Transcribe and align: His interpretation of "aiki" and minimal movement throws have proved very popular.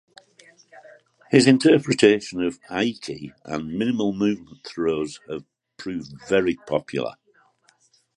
His 1.29 1.45
interpretation 1.45 2.41
of 2.41 2.59
"aiki" 2.71 3.33
and 3.45 3.71
minimal 3.77 4.13
movement 4.13 4.65
throws 4.65 5.19
have 5.29 5.45
proved 5.77 6.13
very 6.27 6.55
popular. 6.55 7.13